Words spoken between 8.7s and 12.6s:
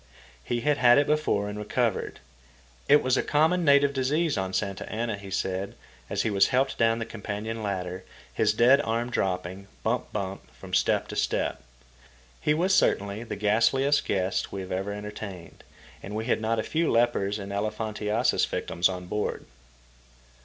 arm dropping, bump bump, from step to step. He